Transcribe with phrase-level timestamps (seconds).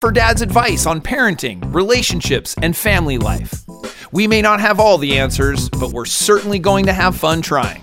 [0.00, 3.64] for dad's advice on parenting, relationships, and family life.
[4.12, 7.82] We may not have all the answers, but we're certainly going to have fun trying.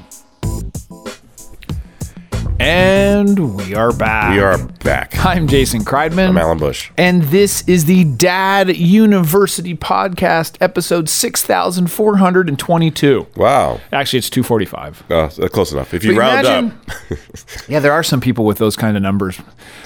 [2.59, 4.33] And we are back.
[4.33, 5.15] We are back.
[5.23, 6.29] I'm Jason Kreidman.
[6.29, 6.89] I'm Alan Bush.
[6.97, 13.27] And this is the Dad University Podcast, episode 6422.
[13.35, 13.79] Wow.
[13.91, 15.03] Actually, it's 245.
[15.11, 15.93] Uh, close enough.
[15.93, 16.79] If you But round imagine-
[17.11, 17.17] up,
[17.69, 19.39] Yeah, there are some people with those kind of numbers.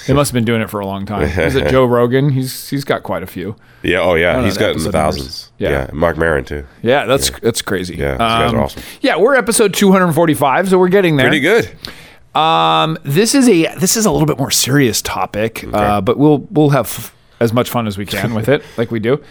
[0.08, 1.24] They must have been doing it for a long time.
[1.24, 2.30] Is it Joe Rogan?
[2.30, 3.58] He's he's got quite a few.
[3.84, 5.52] yeah, oh yeah, He's got in the thousands.
[5.58, 5.70] Yeah.
[5.70, 6.66] Yeah, Marc Maron too.
[6.82, 7.98] Yeah, that's that's crazy.
[7.98, 8.82] Yeah, these guys are awesome.
[9.02, 11.28] Yeah, we're episode 245, so we're getting there.
[11.28, 11.70] Pretty good.
[12.36, 16.40] Um, this is a this is a little bit more serious topic, uh, but we'll
[16.52, 19.22] we'll have as much fun as we can with it, like we do.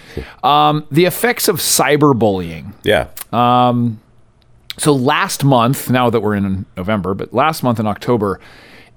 [0.43, 2.75] Um, the effects of cyberbullying.
[2.83, 3.09] Yeah.
[4.81, 8.41] So last month, now that we're in November, but last month in October,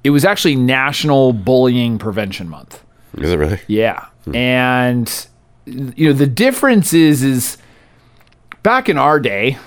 [0.04, 2.82] it was actually National Bullying Prevention Month.
[3.18, 3.60] Is it really?
[3.68, 4.06] Yeah.
[4.34, 5.28] And
[5.66, 7.58] you know, the difference is is
[8.64, 9.58] back in our day,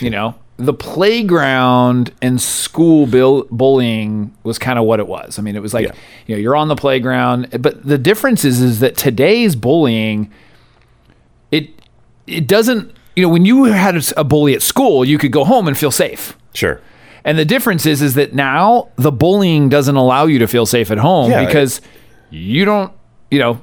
[0.00, 5.38] you know, the playground and school bill- bullying was kind of what it was.
[5.38, 5.92] I mean, it was like, Yeah.
[6.26, 10.30] you know, you're on the playground, but the difference is is that today's bullying
[11.50, 11.70] it
[12.26, 15.66] it doesn't, you know, when you had a bully at school, you could go home
[15.68, 16.36] and feel safe.
[16.54, 16.80] Sure.
[17.24, 20.90] And the difference is is that now the bullying doesn't allow you to feel safe
[20.90, 21.44] at home Yeah.
[21.44, 21.80] because
[22.30, 22.92] you don't,
[23.30, 23.60] you know,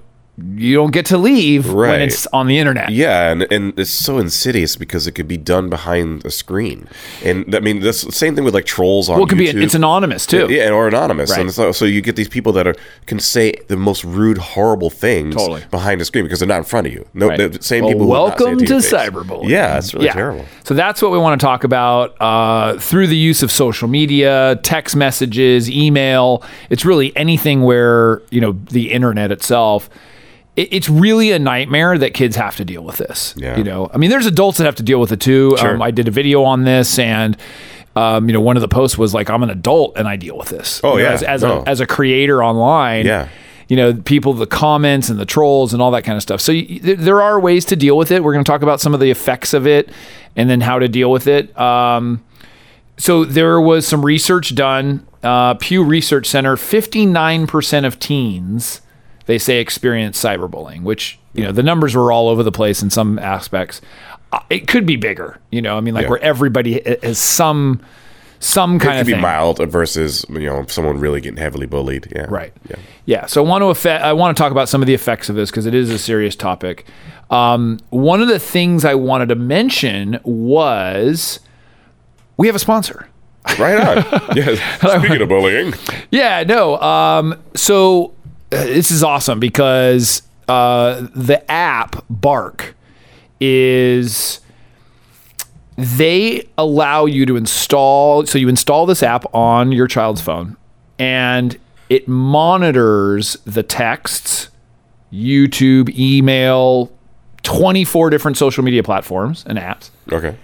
[0.55, 2.01] you don't get to leave when Right.
[2.01, 2.89] it's on the internet.
[2.89, 6.87] Yeah, and, and it's so insidious because it could be done behind a screen,
[7.23, 9.17] and I mean that's the same thing with like trolls on.
[9.17, 9.55] Well, it could YouTube.
[9.55, 10.47] be it's anonymous too.
[10.49, 11.41] Yeah, or anonymous, Right.
[11.41, 14.89] and so, so you get these people that are can say the most rude, horrible
[14.89, 15.63] things Totally.
[15.71, 17.05] behind a screen because they're not in front of you.
[17.13, 17.51] No, Right.
[17.51, 18.07] the same Well, people.
[18.07, 19.49] who not say welcome to your cyberbullying.
[19.49, 20.45] Yeah, it's really terrible.
[20.63, 24.59] So that's what we want to talk about uh, through the use of social media,
[24.63, 26.43] text messages, email.
[26.69, 29.89] It's really anything where you know the internet itself.
[30.59, 33.33] It, it's really a nightmare that kids have to deal with this.
[33.38, 33.57] Yeah.
[33.57, 35.55] You know, I mean, there's adults that have to deal with it too.
[35.57, 35.75] Sure.
[35.75, 37.38] Um, I did a video on this and.
[37.95, 40.38] Um, you know, one of the posts was like, "I'm an adult and I deal
[40.38, 41.13] with this." Oh, You know, yeah.
[41.16, 41.59] as, as No.
[41.61, 43.06] a as a creator online.
[43.06, 43.28] Yeah.
[43.67, 46.39] you know, people, the comments and the trolls and all that kind of stuff.
[46.39, 48.23] So y there- there are ways to deal with it.
[48.23, 49.89] We're going to talk about some of the effects of it
[50.35, 51.59] and then how to deal with it.
[51.59, 52.23] Um,
[52.97, 55.05] so there was some research done.
[55.23, 58.81] Uh, Pew Research Center: fifty-nine percent of teens
[59.29, 62.90] they say experience cyberbullying, which you know the numbers were all over the place in
[62.90, 63.79] some aspects.
[64.34, 65.38] Uh, it could be bigger.
[65.51, 66.09] You know, I mean, like Yeah.
[66.09, 67.79] where everybody has some
[68.40, 69.22] some It kind could of be thing.
[69.22, 72.12] mild versus you know someone really getting heavily bullied.
[72.16, 72.25] Yeah.
[72.28, 72.53] Right.
[72.69, 72.75] Yeah.
[73.06, 73.25] Yeah.
[73.28, 75.35] So I want to effect, I want to talk about some of the effects of
[75.35, 76.85] this because it is a serious topic.
[77.29, 81.40] Um, one of the things I wanted to mention was
[82.38, 83.07] we have a sponsor.
[83.57, 83.97] Right on.
[84.35, 84.59] yes.
[85.00, 85.73] Speaking of bullying,
[86.11, 86.44] Yeah.
[86.47, 86.79] No.
[86.81, 88.13] Um, so
[88.49, 92.75] this is awesome because uh, the app Bark
[93.39, 94.41] is
[95.79, 100.57] they allow you to install so you install this app on your child's phone
[100.97, 104.49] and it monitors the texts
[105.13, 106.91] youtube email
[107.43, 110.37] 24 different social media platforms and apps okay.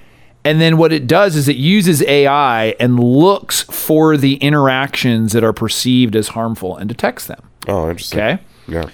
[0.46, 5.44] and then what it does is it uses ai and looks for the interactions that
[5.44, 8.20] are perceived as harmful and detects them Oh, interesting.
[8.20, 8.90] okay Yeah.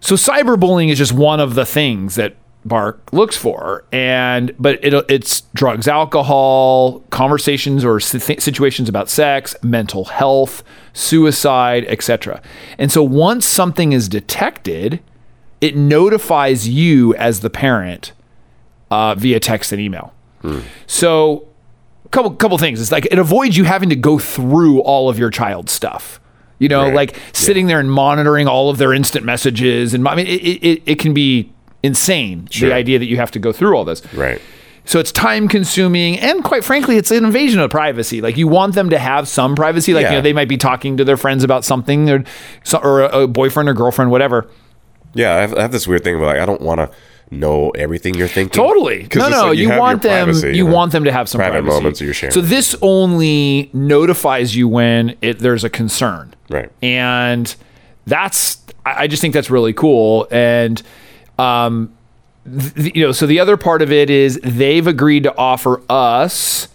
[0.00, 4.92] so cyberbullying is just one of the things that Bark looks for, and but it,
[5.08, 10.62] it's drugs, alcohol, conversations or situations about sex, mental health,
[10.92, 12.42] suicide, etc.
[12.76, 15.00] And so once something is detected,
[15.62, 18.12] it notifies you as the parent
[18.90, 20.12] uh, via text and email.
[20.86, 21.48] So
[22.10, 22.78] couple couple things.
[22.80, 26.19] It's like it avoids you having to go through all of your child's stuff.
[26.60, 26.94] You know, Right.
[26.94, 30.82] like sitting there and monitoring all of their instant messages, and I mean, it it,
[30.86, 31.50] it can be
[31.82, 32.46] insane.
[32.50, 32.68] Sure.
[32.68, 34.02] The idea that you have to go through all this.
[34.14, 34.40] Right.
[34.84, 38.20] So it's time consuming, and quite frankly, it's an invasion of privacy.
[38.20, 39.94] Like you want them to have some privacy.
[39.94, 42.24] Like you know, they might be talking to their friends about something, or
[42.82, 44.46] or a boyfriend or girlfriend, whatever.
[45.14, 46.90] Yeah, I have, I have this weird thing where like I don't want to
[47.30, 48.50] know everything you're thinking.
[48.62, 49.06] Totally.
[49.14, 49.46] No, no.
[49.48, 50.24] like you, your want them.
[50.26, 50.74] privacy, you know?
[50.74, 51.74] want them to have some private privacy.
[51.74, 52.32] moments you're sharing.
[52.32, 56.70] So this only notifies you when it, there's a concern, Right.
[56.82, 57.54] and
[58.06, 58.58] that's.
[58.84, 60.82] I I just think that's really cool, and
[61.38, 61.92] um,
[62.46, 63.12] th- you know.
[63.12, 66.68] So the other part of it is they've agreed to offer us.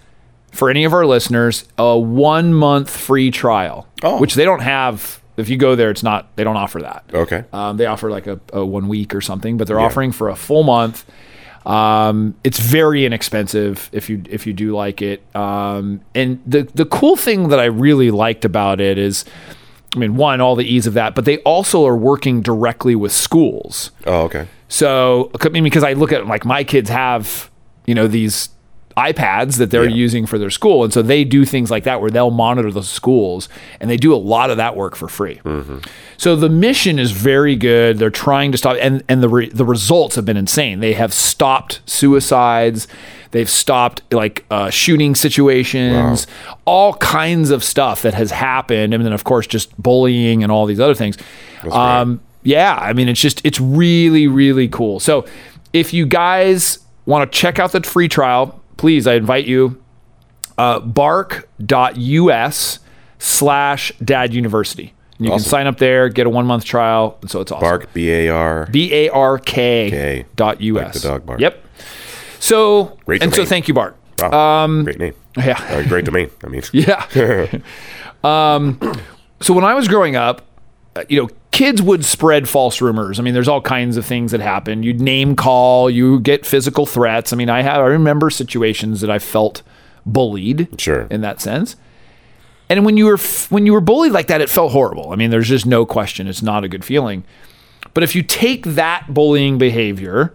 [0.51, 4.22] For any of our listeners, a one month free trial, Oh.
[4.22, 5.19] which they don't have.
[5.38, 6.36] If you go there, it's not.
[6.36, 7.04] They don't offer that.
[7.14, 7.44] Okay.
[7.52, 10.36] Um, they offer like a, a one week or something, but they're offering for a
[10.36, 11.06] full month.
[11.66, 15.24] Um, it's very inexpensive if you if you do like it.
[15.36, 19.26] Um, and the the cool thing that I really liked about it is
[19.96, 23.12] I mean, one, all the ease of that, but they also are working directly with
[23.14, 23.92] schools.
[24.06, 24.48] Oh, okay.
[24.68, 27.50] So, I mean, because I look at like my kids have,
[27.86, 28.50] you know, these
[28.98, 29.96] iPads that they're Yeah.
[29.96, 30.84] using for their school.
[30.86, 33.50] And so they do things like that where they'll monitor the schools
[33.82, 35.42] and they do a lot of that work for free.
[36.18, 37.98] So the mission is very good.
[38.00, 40.80] They're trying to stop, and, and the, re, the results have been insane.
[40.80, 42.88] They have stopped suicides,
[43.32, 46.26] they've stopped like uh, shooting situations,
[46.64, 48.94] all kinds of stuff that has happened.
[48.94, 51.18] And then, of course, just bullying and all these other things.
[51.70, 55.00] Um, yeah, I mean, it's just, it's really, really cool.
[55.02, 55.26] So
[55.74, 59.81] if you guys want to check out the free trial, please, I invite you
[60.57, 62.80] uh, bark.us
[63.19, 64.94] slash dad university.
[65.18, 67.18] You can sign up there, get a one month trial.
[67.22, 67.62] And so it's awesome.
[67.66, 68.68] Bark, B A R.
[68.69, 70.83] B A R K dot US.
[70.83, 71.39] Like the dog bark.
[71.39, 71.63] Yep.
[72.39, 73.98] So, Great and so thank you, Bark.
[74.19, 74.68] Wow.
[74.83, 75.13] great name.
[75.38, 75.57] Yeah.
[75.69, 76.30] Uh, great domain.
[76.44, 77.48] I mean, Yeah.
[78.24, 78.80] um,
[79.42, 80.42] so when I was growing up,
[80.95, 83.19] uh, you know, kids would spread false rumors.
[83.19, 84.84] I mean, there's all kinds of things that happen.
[84.84, 87.34] You'd name call, you get physical threats.
[87.34, 89.62] I mean, I have I remember situations that I felt
[90.06, 91.07] bullied Sure.
[91.10, 91.75] in that sense.
[92.69, 93.18] And when you were
[93.50, 95.12] when you were bullied like that, it felt horrible.
[95.12, 96.28] I mean, there's just no question.
[96.28, 97.24] It's not a good feeling.
[97.94, 100.34] But if you take that bullying behavior,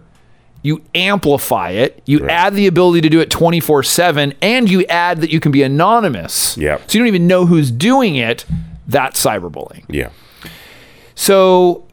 [0.63, 5.21] you amplify it, you add the ability to do it 24 7, and you add
[5.21, 6.57] that you can be anonymous.
[6.57, 6.89] Yep.
[6.89, 8.45] So you don't even know who's doing it.
[8.87, 9.83] That's cyberbullying.
[9.89, 10.09] yeah.
[11.21, 11.83] So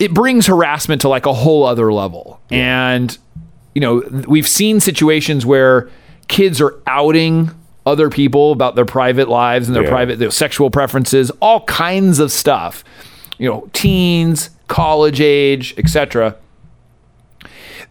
[0.00, 2.40] it brings harassment to like a whole other level.
[2.50, 3.16] And,
[3.76, 5.88] you know, we've seen situations where
[6.26, 7.52] kids are outing
[7.86, 9.88] other people about their private lives and their Yeah.
[9.90, 12.82] private their sexual preferences, all kinds of stuff.
[13.38, 16.34] You know, teens, college age, etc.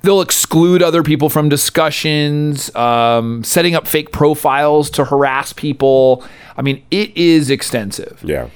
[0.02, 6.22] They'll exclude other people from discussions, um, setting up fake profiles to harass people.
[6.58, 8.48] I mean, it is extensive Yeah.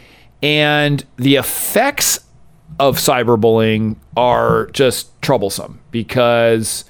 [0.43, 2.19] and the effects
[2.79, 6.85] of cyberbullying are just troublesome because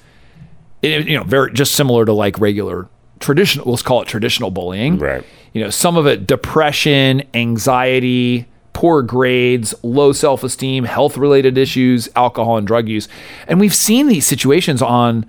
[0.82, 2.88] it, you know very just similar to like regular
[3.20, 5.24] traditional let's call it traditional bullying Right.
[5.52, 12.58] you know some of it depression anxiety poor grades low self-esteem health related issues alcohol
[12.58, 13.08] and drug use
[13.48, 15.24] and we've seen these situations on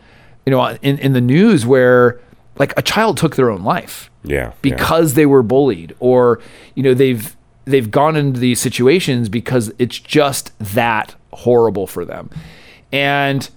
[0.45, 2.19] you know in, in the news where
[2.57, 4.37] like a child took their own life Yeah.
[4.47, 4.51] yeah.
[4.61, 6.39] because they were bullied or
[6.75, 7.36] you know they've
[7.67, 12.29] they've gone into these situations because it's just that horrible for them.
[12.91, 13.49] And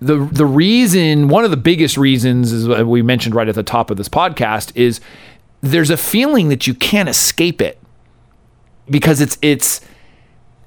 [0.00, 3.90] the the reason one of the biggest reasons is we mentioned right at the top
[3.90, 5.00] of this podcast is
[5.60, 7.78] there's a feeling that you can't escape it
[8.90, 9.80] because it's it's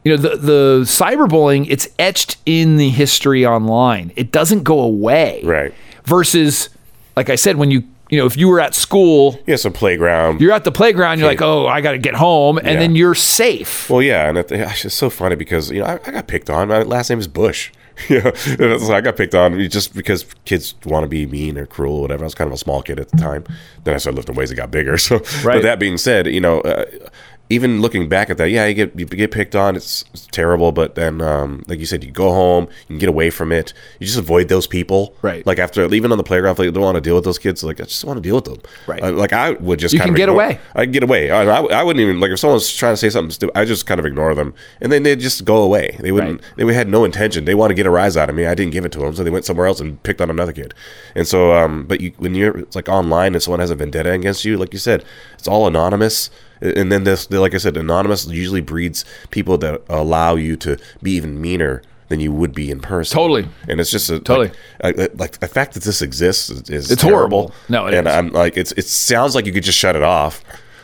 [0.03, 4.11] you know the the cyberbullying it's etched in the history online.
[4.15, 5.41] It doesn't go away.
[5.43, 5.73] Right.
[6.05, 6.69] versus
[7.17, 9.55] like i said when you you know if you were at school Yeah.
[9.57, 10.39] So playground.
[10.41, 12.79] you're at the playground you're like oh i gotta get home and Yeah.
[12.79, 16.11] then you're safe Well, yeah, and it, it's so funny because you know I, I
[16.11, 16.67] got picked on.
[16.69, 17.71] My last name is Bush.
[18.09, 21.65] You know, and I got picked on just because kids want to be mean or
[21.65, 22.23] cruel or whatever.
[22.25, 23.43] I was kind of a small kid at the time.
[23.85, 24.97] Then I started lifting weights and got bigger.
[25.07, 25.55] So, Right.
[25.55, 26.85] but that being said, you know, uh,
[27.49, 29.75] even looking back at that, yeah, you get you get picked on.
[29.75, 33.09] It's, it's terrible, but then, um, like you said, you go home, you can get
[33.09, 33.73] away from it.
[33.99, 35.15] You just avoid those people.
[35.21, 35.45] Right.
[35.45, 37.63] Like after even on the playground, like, they don't want to deal with those kids.
[37.63, 38.57] Like I just want to deal with them.
[38.85, 39.01] Right.
[39.01, 40.59] Uh, like I would just You kind can of get ignore- away.
[40.75, 41.31] I get away.
[41.31, 43.57] I, I, I wouldn't even like if someone's trying to say something stupid.
[43.57, 45.95] I just kind of ignore them, and then they just go away.
[46.01, 46.41] They wouldn't.
[46.57, 46.67] Right.
[46.67, 47.45] They had no intention.
[47.45, 48.45] They want to get a rise out of me.
[48.45, 50.51] I didn't give it to them, so they went somewhere else and picked on another
[50.51, 50.73] kid.
[51.15, 54.11] And so, um, but you, when you're it's like online and someone has a vendetta
[54.11, 55.05] against you, like you said,
[55.39, 56.29] it's all anonymous.
[56.61, 61.11] And then this, like I said, anonymous usually breeds people that allow you to be
[61.11, 63.15] even meaner than you would be in person.
[63.17, 63.47] Totally.
[63.67, 64.51] And it's just a, Totally.
[64.81, 67.39] like, like the fact that this exists is, is It's terrible.
[67.49, 67.55] horrible.
[67.69, 68.13] No, it and is.
[68.13, 70.41] I'm like, it's it sounds like you could just shut it off,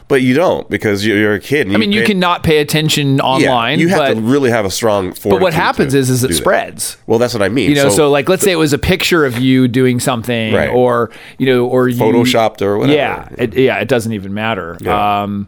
[0.07, 1.67] but you don't because you're, a kid.
[1.67, 4.49] And i mean you pay- cannot pay attention yeah, online you have but, to really
[4.49, 5.13] have a strong.
[5.23, 7.69] but what happens is is it spreads Well, that's what I mean.
[7.69, 10.69] you know so, like let's say it was a picture of you doing something Right.
[10.69, 12.95] or you know or you photoshopped or whatever.
[12.97, 15.23] yeah it, yeah it doesn't even matter Yeah.
[15.23, 15.47] um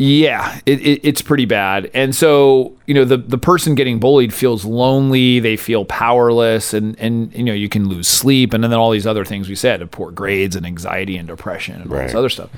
[0.00, 4.32] yeah it, it, it's pretty bad and so you know the the person getting bullied
[4.32, 8.72] feels lonely they feel powerless and and you know you can lose sleep and then
[8.72, 12.14] all these other things we said poor grades and anxiety and depression and all this
[12.14, 12.48] other stuff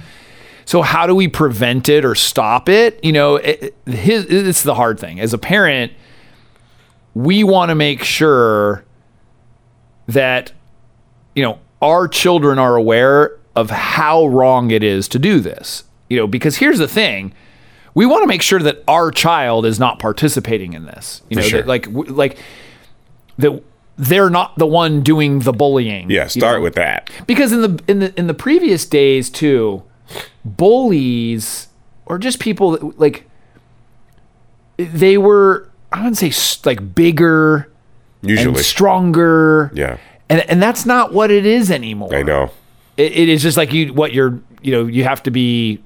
[0.65, 4.75] so how do we prevent it or stop it you know it, his, it's the
[4.75, 5.93] hard thing as a parent
[7.15, 8.85] we want to make sure
[10.07, 10.53] that
[11.35, 16.17] you know our children are aware of how wrong it is to do this you
[16.17, 17.33] know because here's the thing
[17.95, 21.43] we want to make sure that our child is not participating in this you For
[21.43, 21.59] know sure.
[21.63, 22.39] that like w- like
[23.39, 23.63] that
[23.97, 26.63] they're not the one doing the bullying Yeah, you start know?
[26.63, 27.11] with that.
[27.27, 29.83] because in the in the in the previous days too
[30.45, 31.69] bullies
[32.07, 33.29] or just people that, like
[34.77, 36.33] they were I wouldn't say
[36.69, 37.71] like bigger
[38.23, 39.71] and Usually, stronger.
[39.75, 39.97] yeah.
[40.29, 42.15] And and that's not what it is anymore.
[42.15, 42.51] I know.
[42.97, 45.83] It, it is just like you what you're you know you have to be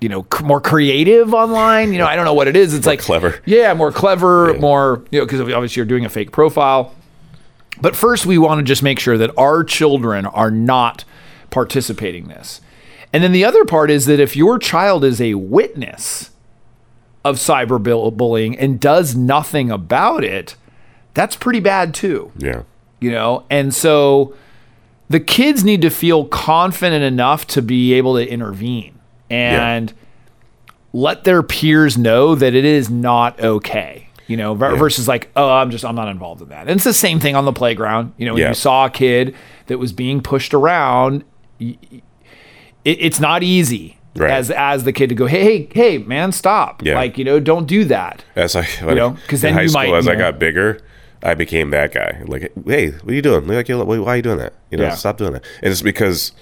[0.00, 1.92] you know c- more creative online.
[1.92, 2.72] You know I don't know what it is.
[2.74, 3.40] It's like clever.
[3.44, 6.94] Yeah, more clever, more you know because obviously you're doing a fake profile.
[7.80, 11.04] But first, we want to just make sure that our children are not
[11.50, 12.60] participating in this.
[13.16, 16.32] And then the other part is that if your child is a witness
[17.24, 20.54] of cyberbullying and does nothing about it,
[21.14, 22.30] that's pretty bad too.
[22.36, 22.64] Yeah.
[23.00, 24.34] you know and so
[25.08, 28.98] the kids need to feel confident enough to be able to intervene
[29.30, 29.94] and
[30.92, 35.48] let their peers know that it is not okay you know ver- versus like oh
[35.50, 36.62] i'm just i'm not involved in that.
[36.62, 38.12] And it's the same thing on the playground.
[38.18, 38.48] You know when Yeah.
[38.48, 39.34] you saw a kid
[39.68, 41.24] that was being pushed around
[41.60, 41.78] y-
[42.86, 44.30] it, it's not easy Right.
[44.30, 46.94] as as the kid to go hey hey hey man stop Yeah.
[46.94, 49.88] like you know don't do that As I, you know, 'cause then high you school,
[49.90, 50.80] might, as you I got bigger,
[51.22, 52.22] I became that guy.
[52.26, 53.46] Like, hey, what are you doing?
[53.46, 54.54] Like, why are you doing that?
[54.70, 54.94] You know, Yeah.
[54.94, 55.44] stop doing that.
[55.62, 56.32] And it's because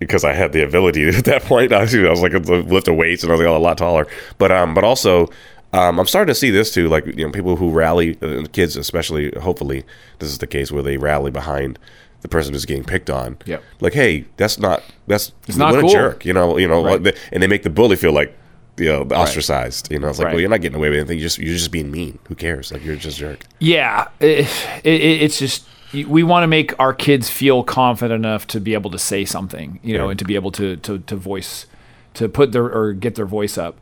[0.00, 1.72] because I had the ability at that point.
[1.72, 4.06] I was, I was like lifting weights and I was like, a lot taller.
[4.38, 5.28] But um, but also.
[5.72, 8.76] Um, I'm starting to see this too, like you know, people who rally, uh, kids
[8.76, 9.32] especially.
[9.40, 9.82] Hopefully,
[10.20, 11.80] this is the case where they rally behind
[12.24, 13.36] the person who's getting picked on.
[13.44, 13.62] Yep.
[13.80, 15.90] Like, hey, that's not that's not what cool.
[15.90, 16.24] a jerk.
[16.24, 17.14] You know, you know, Right.
[17.30, 18.34] and they make the bully feel like
[18.78, 19.92] you know ostracized.
[19.92, 20.32] You know, it's like, Right.
[20.32, 21.18] well, you're not getting away with anything.
[21.18, 22.18] You just you're just being mean.
[22.28, 22.72] Who cares?
[22.72, 23.44] Like, you're just a jerk.
[23.60, 24.48] Yeah, it,
[24.84, 28.90] it, it's just we want to make our kids feel confident enough to be able
[28.90, 30.10] to say something, you know, Yeah.
[30.12, 31.66] and to be able to to to voice,
[32.14, 33.78] to put their or get their voice up.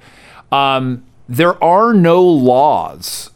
[0.51, 3.31] Um, there are no laws,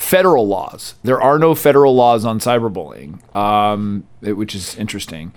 [0.00, 0.94] federal laws.
[1.04, 5.32] There are no federal laws on cyberbullying, um, it- which is interesting.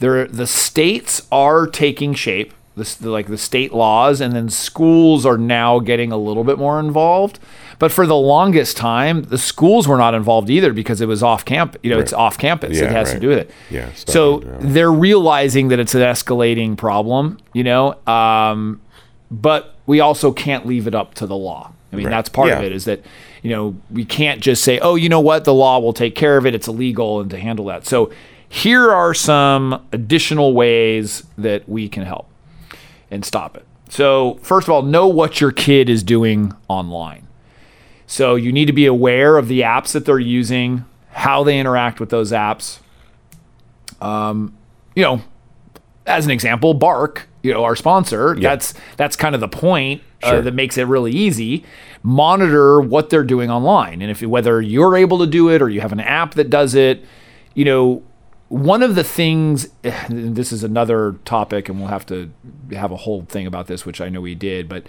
[0.00, 2.52] There, the states are taking shape.
[2.74, 6.56] This, the, like the state laws, and then schools are now getting a little bit
[6.56, 7.38] more involved.
[7.78, 11.44] But for the longest time, the schools were not involved either because it was off
[11.44, 11.76] camp.
[11.82, 12.78] You know, it's off campus.
[12.78, 13.50] it Yeah, has to do with it.
[13.70, 14.48] Yeah, So yeah.
[14.60, 17.38] they're realizing that it's an escalating problem.
[17.52, 18.80] You know, um,
[19.30, 21.72] but we also can't leave it up to the law.
[21.92, 22.10] I mean, Right.
[22.12, 23.00] that's part of it is that,
[23.42, 26.36] you know, we can't just say, oh, you know what, the law will take care
[26.36, 26.54] of it.
[26.54, 27.86] It's illegal and to handle that.
[27.86, 28.12] So
[28.48, 32.28] here are some additional ways that we can help
[33.10, 33.66] and stop it.
[33.88, 37.28] So, first of all, know what your kid is doing online.
[38.06, 42.00] So, you need to be aware of the apps that they're using, how they interact
[42.00, 42.78] with those apps.
[44.00, 44.56] Um,
[44.94, 45.22] you know,
[46.06, 48.50] as an example, Bark, you know, our sponsor, yeah.
[48.50, 51.64] that's that's kind of the point uh, that makes it really easy.
[52.02, 55.80] Monitor what they're doing online, and if whether you're able to do it or you
[55.80, 57.04] have an app that does it,
[57.54, 58.02] you know,
[58.48, 59.68] one of the things.
[60.08, 62.30] This is another topic, and we'll have to
[62.72, 64.86] have a whole thing about this, which I know we did, but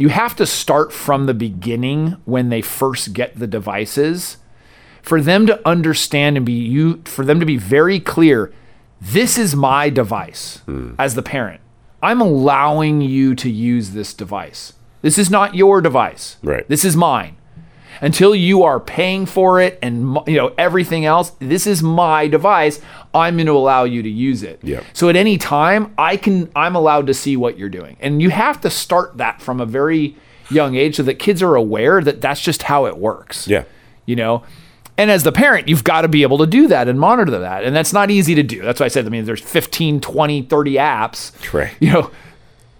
[0.00, 4.38] you have to start from the beginning when they first get the devices
[5.02, 8.52] for them to understand and be you for them to be very clear
[9.00, 10.62] this is my device
[10.98, 11.59] as the parent
[12.02, 14.72] i'm allowing you to use this device.
[15.02, 16.36] This is not your device.
[16.42, 16.68] Right.
[16.68, 17.36] this is mine.
[18.02, 22.80] Until you are paying for it and you know everything else this is my device.
[23.12, 24.60] I'm going to allow you to use it.
[24.62, 24.84] Yep.
[24.92, 27.96] so at any time i can i'm allowed to see what you're doing.
[28.00, 30.16] And you have to start that from a very
[30.50, 33.46] young age so that kids are aware that that's just how it works.
[33.46, 33.64] Yeah.
[34.06, 34.42] you know
[35.00, 37.64] and as the parent you've got to be able to do that and monitor that
[37.64, 40.42] and that's not easy to do that's why i said i mean there's 15 20
[40.42, 41.72] 30 apps Right.
[41.80, 42.10] you know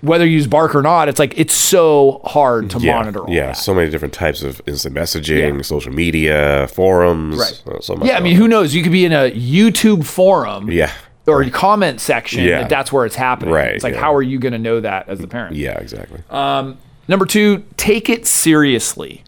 [0.02, 2.96] whether you use bark or not it's like it's so hard to Yeah.
[2.96, 3.46] monitor all yeah.
[3.48, 3.56] that.
[3.58, 5.62] So many different types of instant messaging, Yeah.
[5.62, 7.36] social media, forums.
[7.38, 7.62] Right.
[7.76, 10.70] uh, so much yeah i mean who knows you could be in a youtube forum.
[10.70, 10.90] Yeah.
[11.26, 12.60] or a comment section Yeah.
[12.60, 14.00] that that's where it's happening Right, it's like yeah.
[14.00, 15.78] how are you going to know that as the parent Yeah.
[15.78, 16.20] Exactly.
[16.30, 19.24] Um, Number two, take it seriously.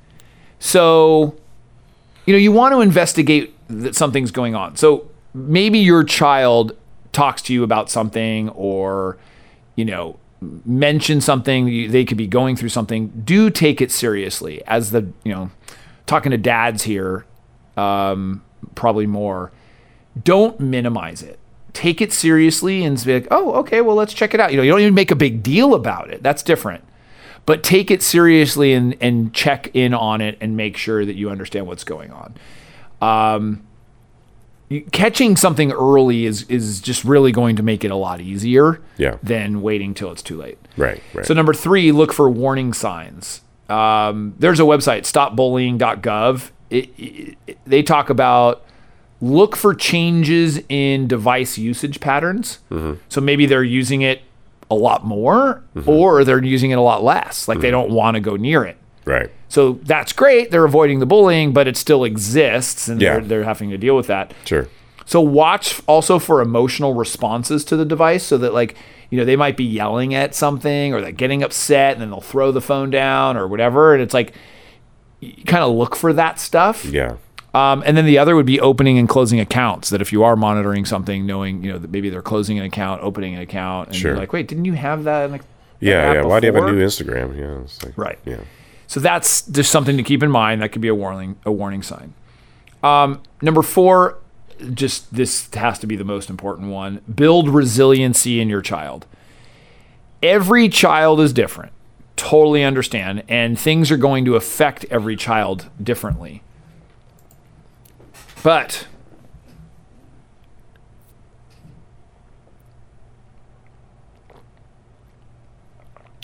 [0.60, 1.34] So,
[2.26, 4.76] you know, you want to investigate that something's going on.
[4.76, 6.76] So maybe your child
[7.12, 9.18] talks to you about something or,
[9.76, 10.18] you know,
[10.64, 13.08] mention something, they could be going through something.
[13.24, 14.62] Do take it seriously.
[14.66, 15.50] As the, you know,
[16.06, 17.26] talking to dads here,
[17.76, 18.42] um,
[18.74, 19.52] probably more,
[20.24, 21.38] don't minimize it.
[21.72, 24.50] Take it seriously and be like, oh, okay, well, let's check it out.
[24.50, 26.22] You know, you don't even make a big deal about it.
[26.22, 26.84] That's different
[27.46, 31.28] but take it seriously and, and check in on it and make sure that you
[31.30, 32.34] understand what's going on.
[33.00, 33.64] Um,
[34.90, 39.16] catching something early is is just really going to make it a lot easier Yeah.
[39.22, 40.58] than waiting till it's too late.
[40.76, 41.02] Right.
[41.12, 41.26] Right.
[41.26, 43.42] So number three, look for warning signs.
[43.68, 46.50] Um, there's a website, stopbullying.gov.
[46.70, 48.64] It, it, it- they talk about
[49.20, 52.58] look for changes in device usage patterns.
[53.08, 54.22] So maybe they're using it
[54.72, 55.88] a lot more, mm-hmm.
[55.88, 57.46] or they're using it a lot less.
[57.48, 57.72] Like they mm-hmm.
[57.72, 58.76] don't want to go near it.
[59.04, 59.30] Right.
[59.48, 60.50] So that's great.
[60.50, 63.14] They're avoiding the bullying, but it still exists and Yeah.
[63.14, 64.32] they're, they're having to deal with that.
[64.44, 64.68] Sure.
[65.04, 68.76] So watch also for emotional responses to the device so that like,
[69.10, 72.20] you know, they might be yelling at something or they're getting upset and then they'll
[72.20, 73.94] throw the phone down or whatever.
[73.94, 74.32] And it's like,
[75.20, 76.84] you kind of look for that stuff.
[76.84, 77.16] Yeah.
[77.54, 79.90] Um, and then the other would be opening and closing accounts.
[79.90, 83.02] That if you are monitoring something, knowing, you know, that maybe they're closing an account,
[83.02, 84.12] opening an account, and Sure.
[84.12, 85.26] you're like, wait, didn't you have that?
[85.26, 85.40] In the,
[85.80, 86.14] Yeah.
[86.14, 86.22] Yeah.
[86.22, 87.36] Why do you have a new Instagram?
[87.38, 87.60] Yeah.
[87.62, 88.18] It's like, Right.
[88.24, 88.38] Yeah.
[88.86, 90.62] So that's just something to keep in mind.
[90.62, 92.14] That could be a warning, a warning sign.
[92.82, 94.18] Um, number four,
[94.74, 99.06] just this has to be the most important one: build resiliency in your child.
[100.22, 101.72] Every child is different.
[102.16, 106.42] Totally understand, and things are going to affect every child differently.
[108.42, 108.86] But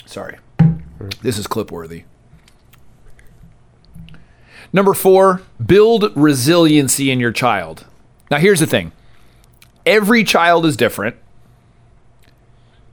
[0.05, 0.37] sorry,
[1.21, 2.03] this is clip worthy.
[4.71, 7.85] Number four, build resiliency in your child.
[8.29, 8.91] Now, here's the thing
[9.85, 11.15] every child is different.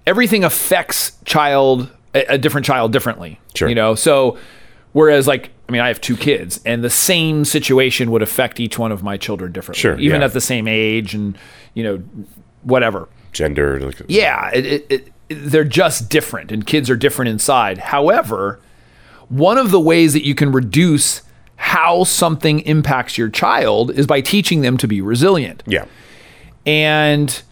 [0.07, 3.41] Everything affects child a, a different child differently.
[3.55, 3.69] Sure.
[3.69, 4.39] You know, so
[4.97, 8.79] whereas like I mean, I have two kids, and the same situation would affect each
[8.79, 10.25] one of my children differently, Sure, even yeah.
[10.25, 11.37] at the same age, and
[11.75, 11.97] you know,
[12.63, 13.09] whatever.
[13.33, 13.79] Gender.
[13.79, 17.79] Like, Yeah, it, it, it, they're just different, and kids are different inside.
[17.79, 18.59] However,
[19.29, 21.21] one of the ways that you can reduce
[21.57, 25.63] how something impacts your child is by teaching them to be resilient.
[25.67, 25.85] Yeah.
[26.65, 27.43] And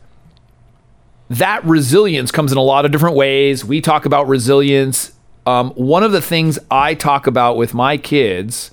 [1.29, 3.65] that resilience comes in a lot of different ways.
[3.65, 5.14] We talk about resilience.
[5.47, 8.71] Um, one of the things I talk about with my kids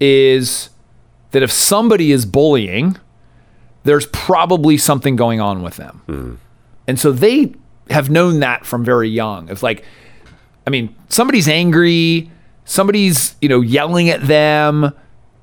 [0.00, 0.70] is
[1.32, 2.96] that if somebody is bullying,
[3.84, 6.38] there's probably something going on with them.
[6.86, 7.54] And so they
[7.90, 9.48] have known that from very young.
[9.48, 9.84] It's like,
[10.66, 12.30] I mean, somebody's angry,
[12.64, 14.92] somebody's, you know, yelling at them,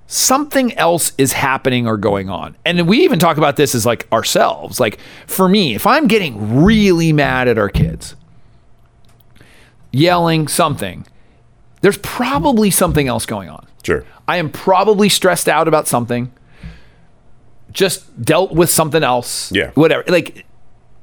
[0.08, 2.55] something else is happening or going on.
[2.65, 4.80] And we even talk about this as like ourselves.
[4.80, 8.15] Like for me, if I'm getting really mad at our kids,
[9.91, 11.06] yelling something,
[11.82, 13.67] there's probably something else going on.
[13.84, 14.04] Sure.
[14.28, 16.32] I am probably stressed out about something,
[17.71, 19.52] just dealt with something else.
[19.52, 19.71] Yeah.
[19.71, 20.04] Whatever.
[20.08, 20.45] Like,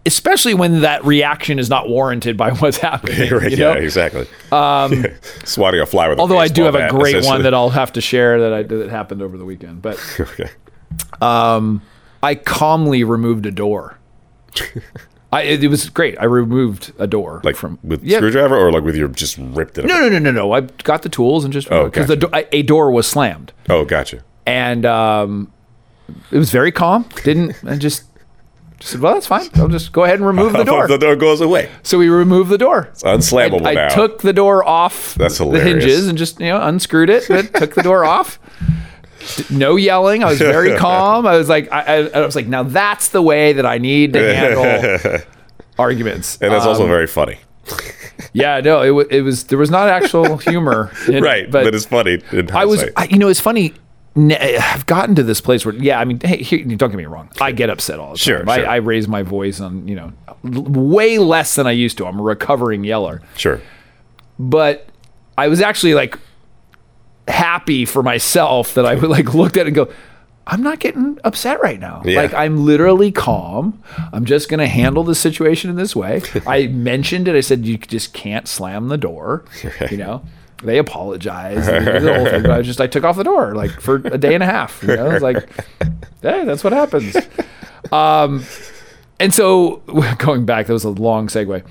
[0.05, 3.31] especially when that reaction is not warranted by what's happening.
[3.33, 3.51] right.
[3.51, 3.75] you yeah.
[3.75, 4.27] Exactly.
[4.53, 5.05] Um,
[5.45, 6.19] Swatting a fly with.
[6.19, 8.63] a Although I do have a great one that I'll have to share that I
[8.63, 9.83] did that happened over the weekend.
[9.83, 10.51] But Okay.
[11.21, 13.99] I calmly removed a door.
[15.37, 16.17] I, it, was great.
[16.21, 18.19] I removed a door Like from with Yeah.
[18.19, 19.85] screwdriver or like with your just ripped it.
[19.87, 20.53] No, no, no, no, no.
[20.53, 22.43] I got the tools and just Oh, because the gotcha.
[22.43, 23.53] do- a door was slammed.
[23.69, 24.23] Oh, gotcha.
[24.47, 25.53] and um,
[26.31, 27.09] it was very calm.
[27.25, 28.05] Didn't I just,
[28.79, 29.49] just said, well, that's fine.
[29.57, 30.87] I'll just go ahead and remove the door.
[30.87, 31.69] the door goes away.
[31.83, 32.89] so we removed the door.
[32.93, 33.89] It's unslammable I, I now.
[33.89, 35.65] took the door off That's hilarious.
[35.65, 37.25] the hinges and just you know unscrewed it.
[37.55, 38.39] Took the door off.
[39.51, 40.23] No yelling.
[40.25, 41.27] I was very calm.
[41.27, 44.13] I was like, I, I, I was like, now that's the way that I need
[44.15, 45.21] to handle
[45.79, 46.39] arguments.
[46.41, 47.39] and that's Um, also very funny.
[48.33, 51.51] yeah, no, it, it was there was not actual humor, in Right.
[51.51, 52.23] But, it's funny.
[52.33, 52.85] In I was.
[52.97, 53.75] I, you know, it's funny.
[54.19, 57.29] I've gotten to this place where, yeah, I mean, hey, here, don't get me wrong.
[57.39, 58.49] I get upset all the Sure, time.
[58.49, 58.67] I, sure.
[58.69, 60.13] I raise my voice on, you know,
[60.43, 62.07] way less than I used to.
[62.07, 63.61] I'm a recovering yeller, sure.
[64.39, 64.89] but
[65.37, 66.19] I was actually like
[67.29, 69.89] happy for myself that I would like looked at it and go,
[70.47, 72.03] I'm not getting upset right now.
[72.05, 72.21] Yeah.
[72.23, 73.83] Like I'm literally calm.
[74.13, 76.23] I'm just going to handle the situation in this way.
[76.47, 77.35] I mentioned it.
[77.35, 79.45] I said you just can't slam the door.
[79.91, 80.25] You know.
[80.63, 81.69] They apologized.
[81.69, 84.17] and the whole thing, but I just I took off the door like for a
[84.17, 84.83] day and a half.
[84.83, 85.47] You know, it's like,
[86.23, 87.15] hey, that's what happens.
[87.93, 88.43] Um,
[89.21, 89.83] and so
[90.19, 91.63] going back, that was a long segue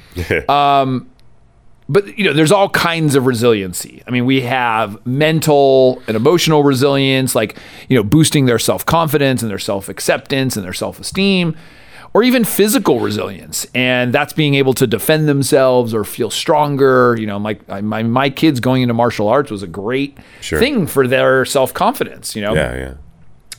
[1.88, 6.64] but you know there's all kinds of resiliency i mean we have mental and emotional
[6.64, 7.58] resilience like
[7.90, 11.56] you know boosting their self-confidence and their self-acceptance and their self-esteem
[12.14, 17.28] or even physical resilience and that's being able to defend themselves or feel stronger you
[17.28, 20.60] know like I- my, my kids going into martial arts was a great Sure.
[20.60, 22.76] thing for their self-confidence you know Yeah.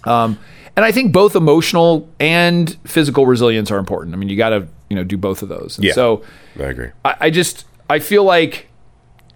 [0.06, 0.22] Yeah.
[0.24, 0.38] um,
[0.74, 4.14] and I think both emotional and physical resilience are important.
[4.14, 5.78] I mean, you got to you know do both of those.
[5.78, 5.94] And Yeah.
[5.94, 6.22] So
[6.60, 6.90] I agree.
[7.02, 8.68] I, I just I feel like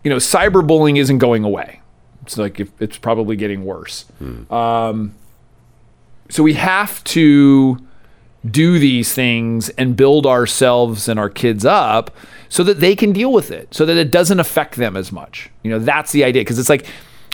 [0.05, 1.81] you know cyberbullying isn't going away.
[2.23, 4.05] It's like if, it's probably getting worse.
[4.53, 5.15] Um,
[6.29, 7.79] so we have to
[8.49, 12.11] do these things and build ourselves and our kids up
[12.49, 15.51] so that they can deal with it, so that it doesn't affect them as much.
[15.63, 16.87] You know, that's the idea because it's like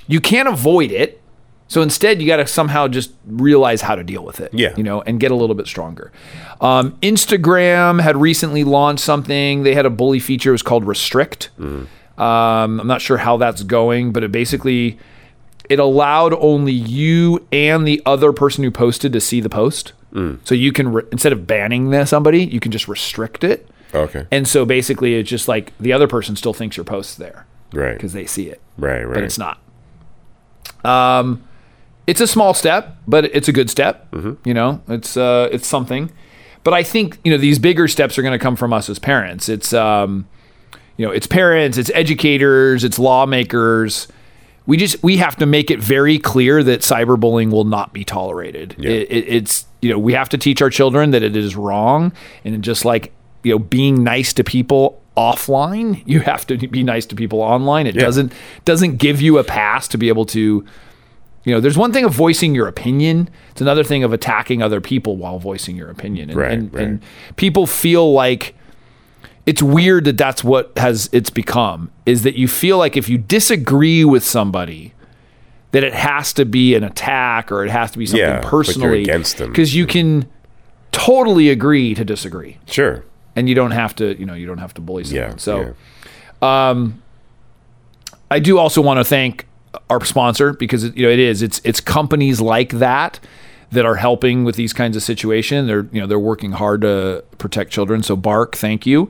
[0.09, 1.21] you can't avoid it.
[1.69, 4.55] So instead, you got to somehow just realize how to deal with it.
[4.55, 4.73] Yeah.
[4.77, 6.13] You know, and get a little bit stronger.
[6.61, 9.65] Um, Instagram had recently launched something.
[9.65, 10.51] They had a bully feature.
[10.51, 11.51] It was called Restrict.
[11.59, 14.99] Um, I'm not sure how that's going, but it basically
[15.69, 19.93] it allowed only you and the other person who posted to see the post.
[20.45, 23.69] So you can re- instead of banning the, somebody, you can just restrict it.
[23.93, 24.27] Okay.
[24.31, 27.93] And so basically, it's just like the other person still thinks your post's there right.
[27.93, 29.03] because they see it, Right.
[29.05, 29.13] Right.
[29.15, 29.59] but it's not.
[30.85, 31.45] Um,
[32.07, 34.09] it's a small step, but it's a good step.
[34.45, 36.11] You know, it's uh, it's something.
[36.65, 38.99] But I think you know these bigger steps are going to come from us as
[38.99, 39.49] parents.
[39.49, 40.27] It's um,
[40.97, 44.09] you know, it's parents, it's educators, it's lawmakers.
[44.67, 48.75] We just we have to make it very clear that cyberbullying will not be tolerated.
[48.79, 48.91] Yeah.
[48.91, 52.13] It, it, it's you know we have to teach our children that it is wrong,
[52.45, 57.07] and just like you know being nice to people offline, you have to be nice
[57.07, 57.87] to people online.
[57.87, 58.33] It doesn't
[58.65, 60.65] doesn't give you a pass to be able to.
[61.47, 63.31] You know, there's one thing of voicing your opinion.
[63.53, 66.29] It's another thing of attacking other people while voicing your opinion.
[66.31, 66.85] And, Right, and, right.
[66.87, 67.03] and
[67.37, 68.55] people feel like
[69.47, 73.17] it's weird that that's what has it's become is that you feel like if you
[73.17, 74.93] disagree with somebody
[75.71, 78.43] that it has to be an attack or it has to be something Yeah, like
[78.45, 79.51] personally against them.
[79.51, 80.29] because you can
[80.91, 83.05] totally agree to disagree Sure.
[83.37, 85.37] and you don't have to you know you don't have to bully someone Yeah.
[85.37, 85.75] so
[86.43, 86.71] yeah.
[86.71, 87.01] Um,
[88.31, 89.46] I do also want to thank
[89.91, 93.21] our sponsor because you know it is it's it's companies like that
[93.73, 95.67] that are helping with these kinds of situations.
[95.69, 98.03] They're you know they're working hard to protect children.
[98.03, 99.09] So Bark, thank you,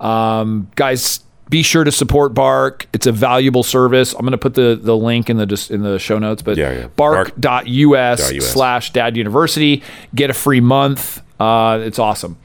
[0.00, 1.20] um, guys.
[1.48, 2.88] Be sure to support Bark.
[2.92, 4.12] It's a valuable service.
[4.14, 6.42] I'm going to put the the link in the in the show notes.
[6.42, 6.86] But Yeah, yeah.
[6.88, 8.44] bark.us US.
[8.52, 11.22] slash Dad University get a free month.
[11.38, 12.36] Uh, it's awesome.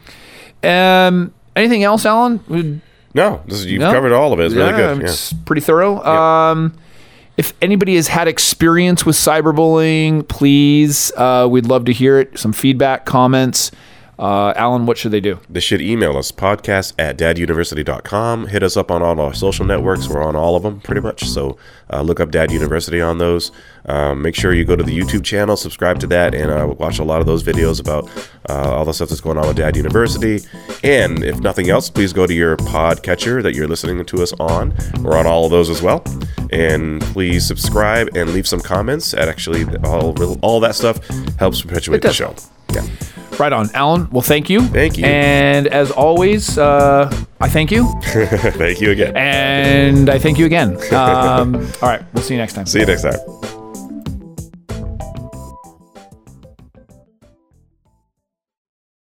[0.64, 2.82] Um, anything else, Alan?
[3.16, 3.92] No, this is, you've no?
[3.92, 4.46] covered all of it.
[4.46, 5.02] It's really Yeah, good.
[5.02, 5.08] Yeah.
[5.10, 6.04] It's pretty thorough.
[6.06, 6.74] Um,
[7.38, 12.38] if anybody has had experience with cyberbullying, please, uh, we'd love to hear it.
[12.38, 13.72] Some feedback, comments.
[14.22, 15.40] Uh, Alan, what should they do?
[15.50, 18.48] They should email us podcast at daduniversity.com.
[18.48, 20.08] Hit us up on all our social networks.
[20.08, 21.24] We're on all of them pretty much.
[21.24, 21.58] So
[21.92, 23.52] uh, look up Dad University on those.
[23.88, 27.00] Um, make sure you go to the YouTube channel, subscribe to that, and uh, watch
[27.00, 28.08] a lot of those videos about
[28.48, 30.46] uh, all the stuff that's going on with Dad University.
[30.84, 34.76] And if nothing else, please go to your podcatcher that you're listening to us on.
[35.02, 36.04] We're on all of those as well.
[36.52, 39.14] And please subscribe and leave some comments.
[39.14, 41.00] That actually, all, all that stuff
[41.40, 42.36] helps perpetuate the show.
[42.72, 42.86] Yeah.
[43.40, 44.08] Right on, Alan.
[44.12, 44.62] Well, thank you.
[44.62, 45.06] Thank you.
[45.06, 49.16] And as always, uh, I thank you, Thank you again.
[49.18, 50.76] and I thank you again.
[50.94, 52.66] Um, all right, we'll see you next time.
[52.68, 53.61] See you next time.